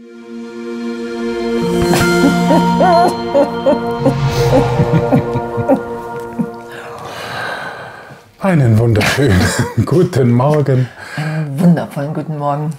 Einen 8.40 8.78
wunderschönen 8.78 9.38
guten 9.84 10.32
Morgen. 10.32 10.88
Einen 11.16 11.60
wundervollen 11.60 12.14
guten 12.14 12.38
Morgen. 12.38 12.72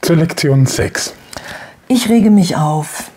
Zur 0.00 0.14
Lektion 0.14 0.66
6. 0.66 1.12
Ich 1.88 2.08
rege 2.08 2.30
mich 2.30 2.54
auf, 2.54 3.10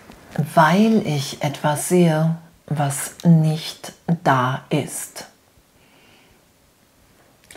weil 0.55 1.05
ich 1.05 1.43
etwas 1.43 1.89
sehe, 1.89 2.35
was 2.65 3.13
nicht 3.23 3.93
da 4.23 4.63
ist. 4.71 5.27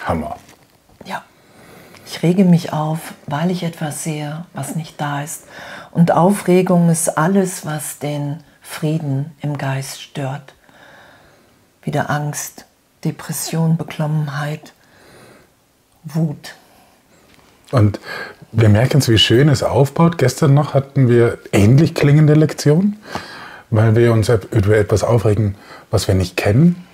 Hammer. 0.03 0.37
Ich 2.07 2.23
rege 2.23 2.45
mich 2.45 2.73
auf, 2.73 3.15
weil 3.27 3.51
ich 3.51 3.65
etwas 3.65 4.05
sehe, 4.05 4.47
was 4.55 4.77
nicht 4.77 5.01
da 5.01 5.23
ist. 5.23 5.45
Und 5.91 6.13
Aufregung 6.13 6.89
ist 6.89 7.19
alles, 7.19 7.67
was 7.67 7.99
den 7.99 8.39
Frieden 8.63 9.33
im 9.41 9.59
Geist 9.59 10.01
stört. 10.01 10.55
Wieder 11.83 12.09
Angst, 12.09 12.65
Depression, 13.05 13.77
Beklommenheit, 13.77 14.73
Wut. 16.05 16.55
Und 17.73 17.99
wir 18.53 18.69
merken 18.69 18.99
es, 18.99 19.09
wie 19.09 19.19
schön 19.19 19.49
es 19.49 19.65
aufbaut. 19.65 20.17
Gestern 20.17 20.55
noch 20.55 20.75
hatten 20.75 21.09
wir 21.09 21.39
ähnlich 21.51 21.95
klingende 21.97 22.35
Lektionen, 22.35 23.01
weil 23.71 23.97
wir 23.97 24.13
uns 24.13 24.29
über 24.29 24.77
etwas 24.77 25.03
aufregen, 25.03 25.57
was 25.91 26.07
wir 26.07 26.15
nicht 26.15 26.37
kennen 26.37 26.87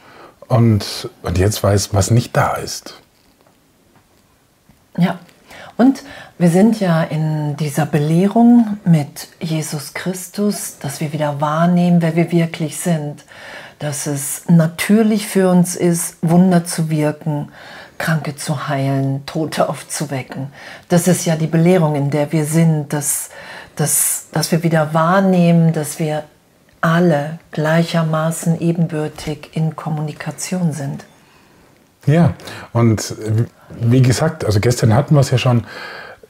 und, 0.48 1.10
und 1.22 1.36
jetzt 1.36 1.62
weiß, 1.62 1.92
was 1.92 2.10
nicht 2.10 2.34
da 2.34 2.54
ist. 2.54 3.01
Ja, 5.02 5.18
und 5.76 6.04
wir 6.38 6.48
sind 6.48 6.78
ja 6.78 7.02
in 7.02 7.56
dieser 7.56 7.86
Belehrung 7.86 8.78
mit 8.84 9.26
Jesus 9.40 9.94
Christus, 9.94 10.78
dass 10.78 11.00
wir 11.00 11.12
wieder 11.12 11.40
wahrnehmen, 11.40 12.00
wer 12.00 12.14
wir 12.14 12.30
wirklich 12.30 12.78
sind. 12.78 13.24
Dass 13.80 14.06
es 14.06 14.44
natürlich 14.46 15.26
für 15.26 15.50
uns 15.50 15.74
ist, 15.74 16.18
Wunder 16.22 16.64
zu 16.64 16.88
wirken, 16.88 17.48
Kranke 17.98 18.36
zu 18.36 18.68
heilen, 18.68 19.26
Tote 19.26 19.68
aufzuwecken. 19.68 20.52
Das 20.88 21.08
ist 21.08 21.24
ja 21.24 21.34
die 21.34 21.48
Belehrung, 21.48 21.96
in 21.96 22.10
der 22.10 22.30
wir 22.30 22.44
sind, 22.44 22.92
dass, 22.92 23.30
dass, 23.74 24.26
dass 24.30 24.52
wir 24.52 24.62
wieder 24.62 24.94
wahrnehmen, 24.94 25.72
dass 25.72 25.98
wir 25.98 26.22
alle 26.80 27.40
gleichermaßen 27.50 28.60
ebenbürtig 28.60 29.50
in 29.54 29.74
Kommunikation 29.74 30.72
sind. 30.72 31.04
Ja, 32.06 32.34
und 32.72 33.14
wie 33.80 34.02
gesagt, 34.02 34.44
also 34.44 34.60
gestern 34.60 34.94
hatten 34.94 35.14
wir 35.14 35.20
es 35.20 35.30
ja 35.30 35.38
schon, 35.38 35.64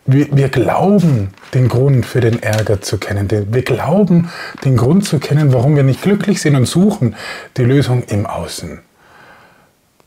wir, 0.04 0.36
wir, 0.36 0.48
glauben, 0.48 1.30
den 1.54 1.68
Grund 1.68 2.04
für 2.04 2.20
den 2.20 2.42
Ärger 2.42 2.80
zu 2.80 2.98
kennen. 2.98 3.30
Wir 3.30 3.62
glauben, 3.62 4.30
den 4.64 4.76
Grund 4.76 5.06
zu 5.06 5.20
kennen, 5.20 5.52
warum 5.52 5.76
wir 5.76 5.84
nicht 5.84 6.02
glücklich 6.02 6.40
sind 6.40 6.56
und 6.56 6.66
suchen 6.66 7.14
die 7.56 7.64
Lösung 7.64 8.02
im 8.04 8.26
Außen. 8.26 8.80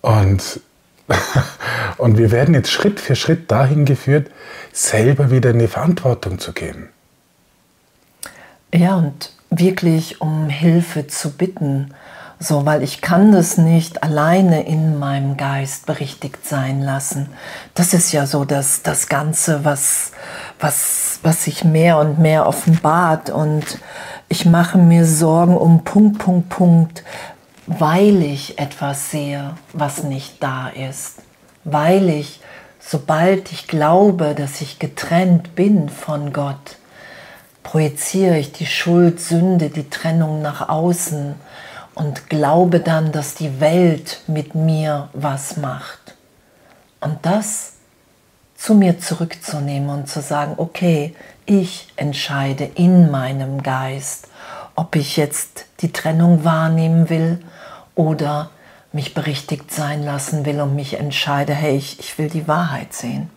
Und, 0.01 0.59
und 1.97 2.17
wir 2.17 2.31
werden 2.31 2.53
jetzt 2.53 2.71
Schritt 2.71 2.99
für 2.99 3.15
Schritt 3.15 3.49
dahin 3.49 3.85
geführt, 3.85 4.29
selber 4.73 5.31
wieder 5.31 5.51
in 5.51 5.59
die 5.59 5.67
Verantwortung 5.67 6.39
zu 6.39 6.51
gehen. 6.51 6.89
Ja, 8.73 8.97
und 8.97 9.31
wirklich 9.49 10.19
um 10.19 10.49
Hilfe 10.49 11.07
zu 11.07 11.31
bitten 11.31 11.93
so, 12.39 12.65
weil 12.65 12.83
ich 12.83 13.01
kann 13.01 13.31
das 13.31 13.57
nicht 13.57 14.03
alleine 14.03 14.65
in 14.65 14.99
meinem 14.99 15.37
Geist 15.37 15.85
berichtigt 15.85 16.45
sein 16.45 16.81
lassen. 16.81 17.29
Das 17.73 17.93
ist 17.93 18.11
ja 18.11 18.25
so 18.25 18.43
das, 18.43 18.81
das 18.83 19.07
Ganze, 19.07 19.63
was, 19.63 20.11
was, 20.59 21.19
was 21.23 21.45
sich 21.45 21.63
mehr 21.63 21.97
und 21.97 22.19
mehr 22.19 22.45
offenbart. 22.45 23.29
Und 23.29 23.79
ich 24.27 24.45
mache 24.45 24.77
mir 24.77 25.05
Sorgen 25.05 25.55
um 25.55 25.83
Punkt, 25.85 26.19
Punkt, 26.19 26.49
Punkt, 26.49 27.03
weil 27.67 28.21
ich 28.21 28.59
etwas 28.59 29.11
sehe, 29.11 29.53
was 29.71 30.03
nicht 30.03 30.43
da 30.43 30.67
ist. 30.67 31.19
Weil 31.63 32.09
ich, 32.09 32.41
sobald 32.79 33.51
ich 33.53 33.67
glaube, 33.67 34.35
dass 34.35 34.59
ich 34.59 34.77
getrennt 34.77 35.55
bin 35.55 35.87
von 35.87 36.33
Gott, 36.33 36.77
projiziere 37.63 38.37
ich 38.37 38.51
die 38.51 38.67
Schuld, 38.67 39.21
Sünde, 39.21 39.69
die 39.69 39.89
Trennung 39.89 40.41
nach 40.41 40.67
außen 40.69 41.35
und 41.95 42.29
glaube 42.29 42.79
dann, 42.79 43.11
dass 43.11 43.35
die 43.35 43.59
Welt 43.59 44.21
mit 44.27 44.53
mir 44.53 45.09
was 45.13 45.57
macht. 45.57 46.15
Und 46.99 47.25
das 47.25 47.73
zu 48.55 48.75
mir 48.75 48.99
zurückzunehmen 48.99 49.89
und 49.89 50.07
zu 50.07 50.21
sagen, 50.21 50.53
okay, 50.57 51.15
ich 51.45 51.91
entscheide 51.95 52.65
in 52.65 53.11
meinem 53.11 53.63
Geist, 53.63 54.27
ob 54.75 54.95
ich 54.95 55.17
jetzt 55.17 55.65
die 55.81 55.91
Trennung 55.91 56.43
wahrnehmen 56.43 57.09
will 57.09 57.39
oder 57.95 58.49
mich 58.91 59.13
berichtigt 59.13 59.71
sein 59.71 60.03
lassen 60.03 60.45
will 60.45 60.61
und 60.61 60.75
mich 60.75 60.99
entscheide, 60.99 61.53
hey, 61.53 61.75
ich, 61.75 61.99
ich 61.99 62.17
will 62.17 62.29
die 62.29 62.47
Wahrheit 62.47 62.93
sehen 62.93 63.29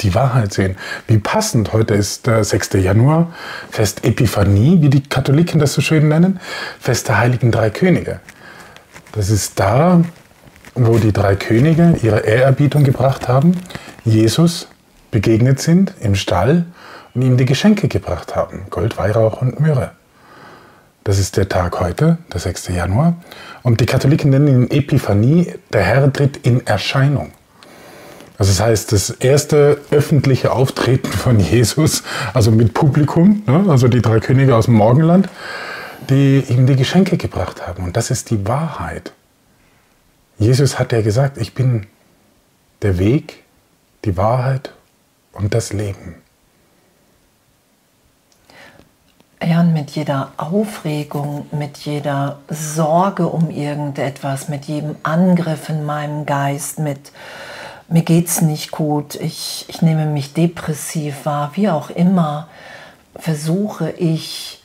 die 0.00 0.14
Wahrheit 0.14 0.52
sehen. 0.52 0.76
Wie 1.06 1.18
passend, 1.18 1.72
heute 1.72 1.94
ist 1.94 2.26
der 2.26 2.44
6. 2.44 2.74
Januar, 2.74 3.32
Fest 3.70 4.04
Epiphanie, 4.04 4.80
wie 4.80 4.90
die 4.90 5.02
Katholiken 5.02 5.60
das 5.60 5.74
so 5.74 5.80
schön 5.80 6.08
nennen, 6.08 6.40
Fest 6.80 7.08
der 7.08 7.18
Heiligen 7.18 7.50
Drei 7.50 7.70
Könige. 7.70 8.20
Das 9.12 9.30
ist 9.30 9.60
da, 9.60 10.02
wo 10.74 10.98
die 10.98 11.12
drei 11.12 11.36
Könige 11.36 11.96
ihre 12.02 12.20
Ehrerbietung 12.20 12.84
gebracht 12.84 13.28
haben, 13.28 13.56
Jesus 14.04 14.68
begegnet 15.10 15.60
sind 15.60 15.94
im 16.00 16.16
Stall 16.16 16.66
und 17.14 17.22
ihm 17.22 17.36
die 17.36 17.44
Geschenke 17.44 17.86
gebracht 17.86 18.34
haben, 18.34 18.66
Gold, 18.70 18.98
Weihrauch 18.98 19.40
und 19.40 19.60
Myrrhe. 19.60 19.92
Das 21.04 21.18
ist 21.18 21.36
der 21.36 21.48
Tag 21.48 21.80
heute, 21.80 22.18
der 22.32 22.40
6. 22.40 22.68
Januar. 22.68 23.14
Und 23.62 23.80
die 23.80 23.86
Katholiken 23.86 24.30
nennen 24.30 24.48
ihn 24.48 24.70
Epiphanie, 24.70 25.54
der 25.72 25.82
Herr 25.82 26.12
tritt 26.12 26.38
in 26.38 26.66
Erscheinung. 26.66 27.32
Also 28.36 28.50
das 28.50 28.60
heißt, 28.60 28.92
das 28.92 29.10
erste 29.10 29.78
öffentliche 29.90 30.52
Auftreten 30.52 31.12
von 31.12 31.38
Jesus, 31.38 32.02
also 32.32 32.50
mit 32.50 32.74
Publikum, 32.74 33.42
ne, 33.46 33.66
also 33.68 33.86
die 33.86 34.02
drei 34.02 34.18
Könige 34.18 34.56
aus 34.56 34.64
dem 34.64 34.74
Morgenland, 34.74 35.28
die 36.10 36.44
ihm 36.48 36.66
die 36.66 36.76
Geschenke 36.76 37.16
gebracht 37.16 37.66
haben. 37.66 37.84
Und 37.84 37.96
das 37.96 38.10
ist 38.10 38.30
die 38.30 38.46
Wahrheit. 38.46 39.12
Jesus 40.38 40.78
hat 40.78 40.92
ja 40.92 41.00
gesagt, 41.00 41.38
ich 41.38 41.54
bin 41.54 41.86
der 42.82 42.98
Weg, 42.98 43.44
die 44.04 44.16
Wahrheit 44.16 44.72
und 45.32 45.54
das 45.54 45.72
Leben. 45.72 46.16
Ja, 49.42 49.60
und 49.60 49.74
mit 49.74 49.90
jeder 49.90 50.32
Aufregung, 50.38 51.46
mit 51.52 51.78
jeder 51.78 52.38
Sorge 52.48 53.26
um 53.26 53.50
irgendetwas, 53.50 54.48
mit 54.48 54.64
jedem 54.64 54.96
Angriff 55.02 55.68
in 55.68 55.84
meinem 55.84 56.24
Geist, 56.24 56.78
mit 56.78 57.12
mir 57.88 58.02
geht's 58.02 58.40
nicht 58.40 58.70
gut, 58.70 59.14
ich, 59.16 59.66
ich 59.68 59.82
nehme 59.82 60.06
mich 60.06 60.32
depressiv 60.32 61.24
wahr, 61.26 61.52
wie 61.54 61.68
auch 61.68 61.90
immer, 61.90 62.48
versuche 63.16 63.90
ich 63.90 64.62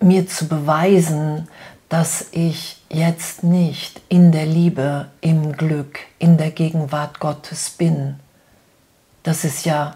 mir 0.00 0.26
zu 0.28 0.46
beweisen, 0.46 1.48
dass 1.88 2.26
ich 2.32 2.82
jetzt 2.90 3.42
nicht 3.42 4.00
in 4.08 4.30
der 4.30 4.46
Liebe, 4.46 5.06
im 5.20 5.52
Glück, 5.52 6.00
in 6.18 6.36
der 6.36 6.50
Gegenwart 6.50 7.18
Gottes 7.18 7.70
bin. 7.70 8.20
Das 9.22 9.44
ist 9.44 9.64
ja 9.64 9.94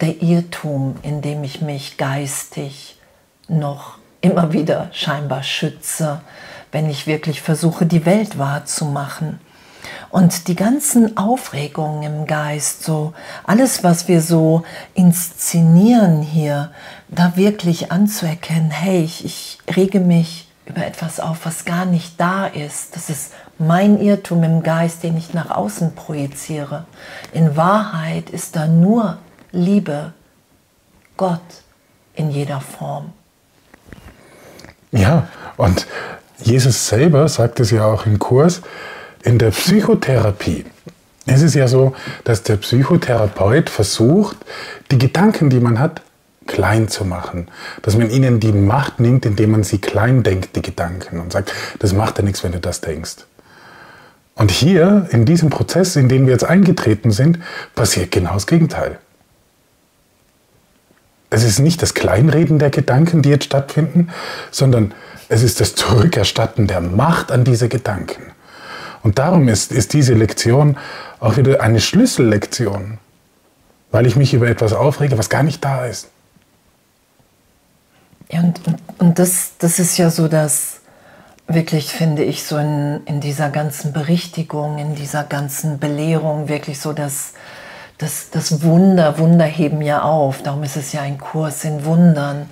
der 0.00 0.20
Irrtum, 0.22 0.96
in 1.02 1.22
dem 1.22 1.44
ich 1.44 1.60
mich 1.60 1.96
geistig 1.96 2.96
noch 3.48 3.98
immer 4.20 4.52
wieder 4.52 4.88
scheinbar 4.92 5.42
schütze, 5.42 6.20
wenn 6.72 6.88
ich 6.88 7.06
wirklich 7.06 7.42
versuche, 7.42 7.86
die 7.86 8.06
Welt 8.06 8.38
wahrzumachen. 8.38 9.40
Und 10.12 10.46
die 10.46 10.56
ganzen 10.56 11.16
Aufregungen 11.16 12.02
im 12.02 12.26
Geist, 12.26 12.84
so 12.84 13.14
alles, 13.44 13.82
was 13.82 14.08
wir 14.08 14.20
so 14.20 14.62
inszenieren 14.92 16.20
hier, 16.20 16.70
da 17.08 17.32
wirklich 17.34 17.90
anzuerkennen, 17.90 18.70
hey, 18.70 19.02
ich, 19.02 19.24
ich 19.24 19.58
rege 19.74 20.00
mich 20.00 20.48
über 20.66 20.84
etwas 20.86 21.18
auf, 21.18 21.46
was 21.46 21.64
gar 21.64 21.86
nicht 21.86 22.20
da 22.20 22.46
ist. 22.46 22.94
Das 22.94 23.08
ist 23.08 23.32
mein 23.58 23.98
Irrtum 23.98 24.42
im 24.42 24.62
Geist, 24.62 25.02
den 25.02 25.16
ich 25.16 25.32
nach 25.32 25.50
außen 25.50 25.94
projiziere. 25.94 26.84
In 27.32 27.56
Wahrheit 27.56 28.28
ist 28.28 28.54
da 28.54 28.66
nur 28.66 29.16
Liebe, 29.50 30.12
Gott 31.16 31.40
in 32.14 32.30
jeder 32.30 32.60
Form. 32.60 33.14
Ja, 34.90 35.26
und 35.56 35.86
Jesus 36.42 36.86
selber 36.86 37.26
sagt 37.28 37.60
es 37.60 37.70
ja 37.70 37.86
auch 37.86 38.04
im 38.04 38.18
Kurs, 38.18 38.60
in 39.22 39.38
der 39.38 39.50
Psychotherapie 39.50 40.64
ist 41.26 41.42
es 41.42 41.54
ja 41.54 41.68
so, 41.68 41.94
dass 42.24 42.42
der 42.42 42.56
Psychotherapeut 42.56 43.70
versucht, 43.70 44.36
die 44.90 44.98
Gedanken, 44.98 45.50
die 45.50 45.60
man 45.60 45.78
hat, 45.78 46.02
klein 46.46 46.88
zu 46.88 47.04
machen. 47.04 47.46
Dass 47.82 47.96
man 47.96 48.10
ihnen 48.10 48.40
die 48.40 48.52
Macht 48.52 48.98
nimmt, 48.98 49.24
indem 49.24 49.52
man 49.52 49.62
sie 49.62 49.78
klein 49.78 50.24
denkt, 50.24 50.56
die 50.56 50.62
Gedanken, 50.62 51.20
und 51.20 51.32
sagt, 51.32 51.52
das 51.78 51.92
macht 51.92 52.18
ja 52.18 52.24
nichts, 52.24 52.42
wenn 52.42 52.52
du 52.52 52.58
das 52.58 52.80
denkst. 52.80 53.26
Und 54.34 54.50
hier, 54.50 55.06
in 55.10 55.24
diesem 55.24 55.50
Prozess, 55.50 55.94
in 55.94 56.08
den 56.08 56.26
wir 56.26 56.32
jetzt 56.32 56.44
eingetreten 56.44 57.10
sind, 57.10 57.38
passiert 57.74 58.10
genau 58.10 58.34
das 58.34 58.46
Gegenteil. 58.46 58.98
es 61.30 61.44
ist 61.44 61.60
nicht 61.60 61.80
das 61.80 61.94
Kleinreden 61.94 62.58
der 62.58 62.70
Gedanken, 62.70 63.22
die 63.22 63.30
jetzt 63.30 63.44
stattfinden, 63.44 64.08
sondern 64.50 64.92
es 65.28 65.42
ist 65.42 65.60
das 65.60 65.74
Zurückerstatten 65.74 66.66
der 66.66 66.80
Macht 66.80 67.30
an 67.30 67.44
diese 67.44 67.68
Gedanken. 67.68 68.31
Und 69.02 69.18
darum 69.18 69.48
ist, 69.48 69.72
ist 69.72 69.92
diese 69.92 70.14
Lektion 70.14 70.76
auch 71.20 71.36
wieder 71.36 71.60
eine 71.60 71.80
Schlüssellektion, 71.80 72.98
weil 73.90 74.06
ich 74.06 74.16
mich 74.16 74.34
über 74.34 74.48
etwas 74.48 74.72
aufrege, 74.72 75.18
was 75.18 75.28
gar 75.28 75.42
nicht 75.42 75.64
da 75.64 75.86
ist. 75.86 76.08
Ja, 78.30 78.40
und, 78.40 78.60
und 78.98 79.18
das, 79.18 79.52
das 79.58 79.78
ist 79.78 79.98
ja 79.98 80.10
so 80.10 80.28
das, 80.28 80.80
wirklich 81.46 81.92
finde 81.92 82.22
ich 82.22 82.44
so 82.44 82.56
in, 82.56 83.00
in 83.04 83.20
dieser 83.20 83.50
ganzen 83.50 83.92
Berichtigung, 83.92 84.78
in 84.78 84.94
dieser 84.94 85.24
ganzen 85.24 85.78
Belehrung 85.78 86.48
wirklich 86.48 86.80
so 86.80 86.92
das, 86.92 87.32
das, 87.98 88.30
das 88.30 88.62
Wunder, 88.62 89.18
Wunder 89.18 89.44
heben 89.44 89.82
ja 89.82 90.02
auf. 90.02 90.42
Darum 90.42 90.62
ist 90.62 90.76
es 90.76 90.92
ja 90.92 91.02
ein 91.02 91.18
Kurs 91.18 91.64
in 91.64 91.84
Wundern. 91.84 92.48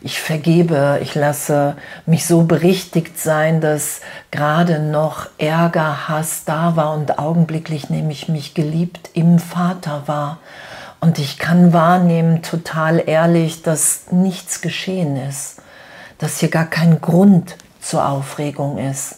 Ich 0.00 0.20
vergebe, 0.20 1.00
ich 1.02 1.16
lasse 1.16 1.76
mich 2.06 2.24
so 2.24 2.42
berichtigt 2.42 3.18
sein, 3.18 3.60
dass 3.60 4.00
gerade 4.30 4.78
noch 4.78 5.26
Ärger, 5.38 6.08
Hass 6.08 6.44
da 6.44 6.76
war 6.76 6.94
und 6.94 7.18
augenblicklich 7.18 7.90
nämlich 7.90 8.28
mich 8.28 8.54
geliebt 8.54 9.10
im 9.14 9.40
Vater 9.40 10.04
war. 10.06 10.38
Und 11.00 11.18
ich 11.18 11.38
kann 11.38 11.72
wahrnehmen, 11.72 12.42
total 12.42 13.02
ehrlich, 13.04 13.62
dass 13.62 14.12
nichts 14.12 14.60
geschehen 14.60 15.16
ist, 15.16 15.62
dass 16.18 16.38
hier 16.38 16.50
gar 16.50 16.66
kein 16.66 17.00
Grund 17.00 17.56
zur 17.80 18.08
Aufregung 18.08 18.78
ist. 18.78 19.16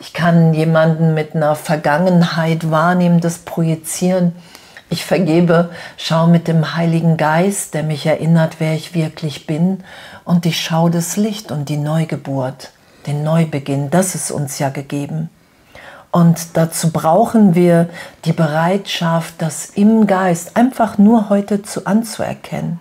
Ich 0.00 0.12
kann 0.12 0.54
jemanden 0.54 1.14
mit 1.14 1.34
einer 1.34 1.54
Vergangenheit 1.54 2.70
wahrnehmen, 2.70 3.20
das 3.20 3.38
projizieren. 3.38 4.34
Ich 4.88 5.04
vergebe, 5.04 5.70
schau 5.96 6.28
mit 6.28 6.46
dem 6.46 6.76
Heiligen 6.76 7.16
Geist, 7.16 7.74
der 7.74 7.82
mich 7.82 8.06
erinnert, 8.06 8.56
wer 8.60 8.74
ich 8.74 8.94
wirklich 8.94 9.46
bin. 9.46 9.82
Und 10.24 10.46
ich 10.46 10.60
schaue 10.60 10.90
das 10.92 11.16
Licht 11.16 11.50
und 11.50 11.68
die 11.68 11.76
Neugeburt, 11.76 12.70
den 13.06 13.24
Neubeginn. 13.24 13.90
Das 13.90 14.14
ist 14.14 14.30
uns 14.30 14.60
ja 14.60 14.68
gegeben. 14.68 15.28
Und 16.12 16.56
dazu 16.56 16.92
brauchen 16.92 17.54
wir 17.54 17.90
die 18.24 18.32
Bereitschaft, 18.32 19.34
das 19.38 19.66
im 19.66 20.06
Geist 20.06 20.56
einfach 20.56 20.98
nur 20.98 21.28
heute 21.30 21.62
zu 21.62 21.84
anzuerkennen. 21.84 22.80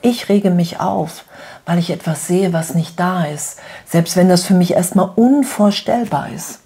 Ich 0.00 0.28
rege 0.28 0.50
mich 0.50 0.80
auf, 0.80 1.24
weil 1.66 1.78
ich 1.78 1.90
etwas 1.90 2.26
sehe, 2.26 2.52
was 2.52 2.74
nicht 2.74 2.98
da 2.98 3.24
ist, 3.24 3.58
selbst 3.86 4.16
wenn 4.16 4.28
das 4.28 4.44
für 4.44 4.54
mich 4.54 4.72
erstmal 4.72 5.10
unvorstellbar 5.16 6.30
ist. 6.34 6.61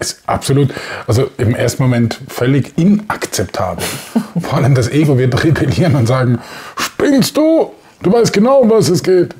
Ist 0.00 0.22
absolut, 0.26 0.74
also 1.06 1.30
im 1.36 1.54
ersten 1.54 1.82
Moment 1.82 2.20
völlig 2.28 2.76
inakzeptabel. 2.76 3.84
Vor 4.40 4.54
allem 4.54 4.74
das 4.74 4.88
Ego 4.88 5.16
wird 5.18 5.44
rebellieren 5.44 5.94
und 5.94 6.06
sagen, 6.06 6.40
spinnst 6.76 7.36
du? 7.36 7.72
Du 8.02 8.12
weißt 8.12 8.32
genau, 8.32 8.60
um 8.60 8.70
was 8.70 8.88
es 8.88 9.02
geht. 9.02 9.34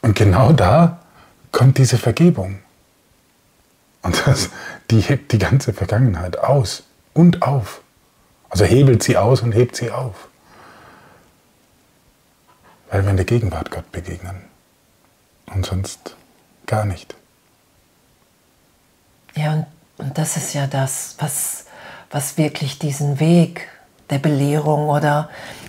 Und 0.00 0.14
genau 0.14 0.52
da 0.52 1.00
kommt 1.52 1.76
diese 1.76 1.98
Vergebung. 1.98 2.60
Und 4.02 4.22
das, 4.26 4.48
die 4.90 5.00
hebt 5.00 5.32
die 5.32 5.38
ganze 5.38 5.72
Vergangenheit 5.72 6.38
aus 6.38 6.84
und 7.12 7.42
auf. 7.42 7.80
Also 8.48 8.64
hebelt 8.64 9.02
sie 9.02 9.16
aus 9.16 9.42
und 9.42 9.52
hebt 9.52 9.76
sie 9.76 9.90
auf 9.90 10.28
weil 12.90 13.02
wir 13.02 13.10
in 13.10 13.16
der 13.16 13.26
Gegenwart 13.26 13.70
Gott 13.70 13.90
begegnen 13.92 14.42
und 15.46 15.66
sonst 15.66 16.16
gar 16.66 16.84
nicht. 16.84 17.14
Ja, 19.38 19.52
und, 19.52 19.66
und 19.98 20.18
das 20.18 20.36
ist 20.36 20.52
ja 20.52 20.66
das, 20.66 21.14
was, 21.20 21.66
was 22.10 22.38
wirklich 22.38 22.80
diesen 22.80 23.20
Weg 23.20 23.68
der 24.10 24.18
Belehrung 24.18 24.88
oder 24.88 25.28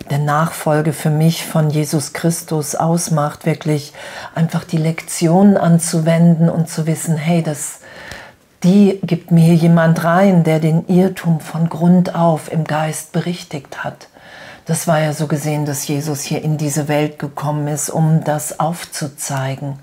der 0.09 0.17
Nachfolge 0.17 0.91
für 0.91 1.11
mich 1.11 1.45
von 1.45 1.69
Jesus 1.69 2.13
Christus 2.13 2.73
ausmacht, 2.73 3.45
wirklich 3.45 3.93
einfach 4.33 4.63
die 4.63 4.77
Lektionen 4.77 5.55
anzuwenden 5.55 6.49
und 6.49 6.67
zu 6.67 6.87
wissen, 6.87 7.15
hey, 7.15 7.43
das, 7.43 7.81
die 8.63 8.99
gibt 9.03 9.29
mir 9.29 9.53
jemand 9.53 10.03
rein, 10.03 10.43
der 10.43 10.59
den 10.59 10.87
Irrtum 10.87 11.39
von 11.39 11.69
Grund 11.69 12.15
auf 12.15 12.51
im 12.51 12.63
Geist 12.63 13.11
berichtigt 13.11 13.83
hat. 13.83 14.07
Das 14.65 14.87
war 14.87 14.99
ja 14.99 15.13
so 15.13 15.27
gesehen, 15.27 15.65
dass 15.67 15.87
Jesus 15.87 16.21
hier 16.21 16.41
in 16.41 16.57
diese 16.57 16.87
Welt 16.87 17.19
gekommen 17.19 17.67
ist, 17.67 17.91
um 17.91 18.23
das 18.23 18.59
aufzuzeigen 18.59 19.77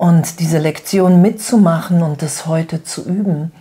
und 0.00 0.40
diese 0.40 0.56
Lektion 0.56 1.20
mitzumachen 1.20 2.02
und 2.02 2.22
das 2.22 2.46
heute 2.46 2.82
zu 2.82 3.04
üben 3.04 3.52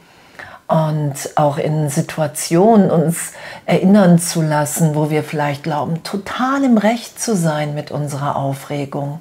und 0.69 1.13
auch 1.35 1.57
in 1.57 1.89
Situationen 1.89 2.89
uns 2.89 3.33
erinnern 3.65 4.19
zu 4.19 4.41
lassen, 4.41 4.95
wo 4.95 5.09
wir 5.09 5.25
vielleicht 5.25 5.63
glauben, 5.63 6.01
total 6.03 6.63
im 6.63 6.77
Recht 6.77 7.21
zu 7.21 7.35
sein 7.35 7.75
mit 7.75 7.91
unserer 7.91 8.37
Aufregung 8.37 9.19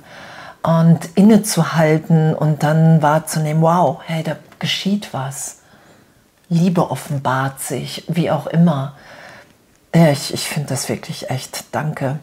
und 0.62 1.00
innezuhalten 1.17 2.35
und 2.35 2.62
dann 2.62 3.03
wahrzunehmen, 3.03 3.62
wow, 3.62 3.99
hey, 4.06 4.23
da 4.23 4.37
geschieht 4.61 5.09
was. 5.11 5.62
Liebe 6.49 6.88
offenbart 6.88 7.61
sich, 7.61 8.05
wie 8.06 8.31
auch 8.31 8.47
immer. 8.47 8.94
Ich, 9.91 10.32
ich 10.32 10.49
finde 10.49 10.69
das 10.69 10.88
wirklich 10.88 11.31
echt. 11.31 11.65
Danke. 11.73 12.20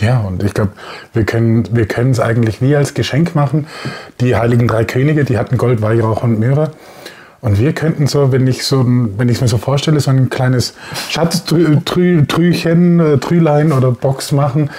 Ja, 0.00 0.20
und 0.20 0.42
ich 0.42 0.52
glaube, 0.52 0.72
wir 1.14 1.24
können 1.24 1.68
wir 1.74 1.86
es 2.10 2.20
eigentlich 2.20 2.60
wie 2.60 2.76
als 2.76 2.94
Geschenk 2.94 3.34
machen. 3.34 3.66
Die 4.20 4.36
heiligen 4.36 4.68
drei 4.68 4.84
Könige, 4.84 5.24
die 5.24 5.38
hatten 5.38 5.56
Gold, 5.56 5.80
Weihrauch 5.80 6.22
und 6.22 6.38
Myrrhe. 6.38 6.72
Und 7.40 7.58
wir 7.58 7.72
könnten 7.72 8.06
so, 8.06 8.32
wenn 8.32 8.46
ich 8.46 8.64
so, 8.64 8.84
wenn 8.86 9.28
ich 9.28 9.40
mir 9.40 9.48
so 9.48 9.58
vorstelle, 9.58 10.00
so 10.00 10.10
ein 10.10 10.30
kleines 10.30 10.74
Schatztrüchen, 11.08 13.00
äh, 13.00 13.18
Trülein 13.18 13.72
oder 13.72 13.92
Box 13.92 14.32
machen, 14.32 14.70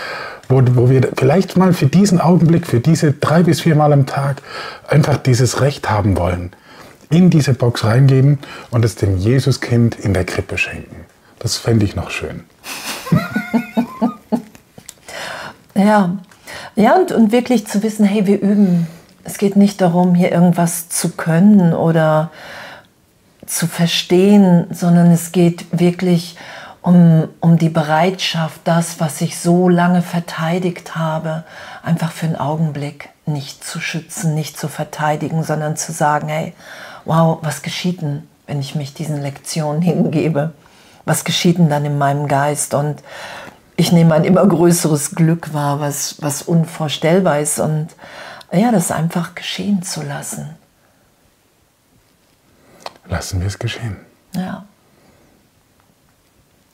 wo, 0.50 0.62
wo 0.74 0.90
wir 0.90 1.10
vielleicht 1.18 1.58
mal 1.58 1.74
für 1.74 1.86
diesen 1.88 2.20
Augenblick, 2.20 2.68
für 2.68 2.80
diese 2.80 3.14
drei 3.14 3.44
bis 3.44 3.62
vier 3.62 3.76
Mal 3.76 3.94
am 3.94 4.06
Tag 4.06 4.42
einfach 4.88 5.18
dieses 5.18 5.62
Recht 5.62 5.90
haben 5.90 6.18
wollen, 6.18 6.52
in 7.10 7.30
diese 7.30 7.54
Box 7.54 7.84
reingeben 7.84 8.40
und 8.70 8.84
es 8.84 8.96
dem 8.96 9.18
Jesuskind 9.18 9.96
in 9.96 10.14
der 10.14 10.26
Krippe 10.26 10.58
schenken. 10.58 11.06
Das 11.40 11.58
fände 11.58 11.86
ich 11.86 11.96
noch 11.96 12.10
schön. 12.10 12.44
ja, 15.78 16.18
ja 16.76 16.96
und, 16.96 17.12
und 17.12 17.32
wirklich 17.32 17.68
zu 17.68 17.84
wissen, 17.84 18.06
hey, 18.06 18.26
wir 18.26 18.42
üben. 18.42 18.88
Es 19.24 19.38
geht 19.38 19.56
nicht 19.58 19.82
darum, 19.82 20.16
hier 20.16 20.32
irgendwas 20.32 20.88
zu 20.88 21.10
können 21.10 21.74
oder 21.74 22.32
zu 23.46 23.68
verstehen, 23.68 24.68
sondern 24.72 25.12
es 25.12 25.34
geht 25.34 25.66
wirklich 25.78 26.38
um, 26.82 27.28
um 27.42 27.58
die 27.58 27.70
Bereitschaft, 27.70 28.62
das, 28.64 29.02
was 29.02 29.20
ich 29.20 29.38
so 29.38 29.68
lange 29.68 30.02
verteidigt 30.02 30.96
habe, 30.96 31.44
einfach 31.84 32.12
für 32.14 32.26
einen 32.26 32.38
Augenblick 32.38 33.10
nicht 33.26 33.66
zu 33.66 33.82
schützen, 33.82 34.34
nicht 34.34 34.58
zu 34.58 34.70
verteidigen, 34.70 35.44
sondern 35.44 35.76
zu 35.76 35.92
sagen, 35.92 36.30
hey, 36.30 36.54
wow, 37.04 37.40
was 37.42 37.62
geschieht 37.62 38.02
denn, 38.02 38.26
wenn 38.46 38.62
ich 38.62 38.76
mich 38.76 38.94
diesen 38.94 39.22
Lektionen 39.22 39.82
hingebe? 39.82 40.54
was 41.08 41.24
geschieht 41.24 41.58
denn 41.58 41.70
dann 41.70 41.86
in 41.86 41.98
meinem 41.98 42.28
Geist? 42.28 42.74
Und 42.74 43.02
ich 43.78 43.92
nehme 43.92 44.16
ein 44.16 44.26
immer 44.26 44.46
größeres 44.46 45.12
Glück 45.12 45.54
wahr, 45.54 45.80
was, 45.80 46.22
was 46.22 46.42
unvorstellbar 46.42 47.40
ist. 47.40 47.60
Und 47.60 47.90
ja, 48.52 48.72
das 48.72 48.92
einfach 48.92 49.36
geschehen 49.36 49.84
zu 49.84 50.02
lassen. 50.02 50.56
Lassen 53.08 53.40
wir 53.40 53.48
es 53.48 53.60
geschehen. 53.60 53.98
Ja. 54.34 54.66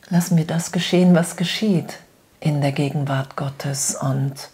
Lassen 0.09 0.37
wir 0.37 0.47
das 0.47 0.71
geschehen, 0.71 1.13
was 1.13 1.35
geschieht 1.35 1.99
in 2.39 2.61
der 2.61 2.71
Gegenwart 2.71 3.35
Gottes. 3.35 3.95
Und 3.95 4.49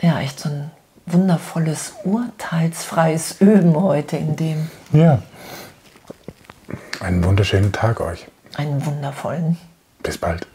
ja, 0.00 0.20
echt 0.20 0.40
so 0.40 0.48
ein 0.48 0.70
wundervolles, 1.06 1.92
urteilsfreies 2.02 3.40
Üben 3.40 3.76
heute 3.76 4.16
in 4.16 4.34
dem. 4.34 4.70
Ja. 4.92 5.22
Einen 6.98 7.22
wunderschönen 7.22 7.72
Tag 7.72 8.00
euch. 8.00 8.26
Einen 8.56 8.84
wundervollen. 8.84 9.56
Bis 10.02 10.18
bald. 10.18 10.46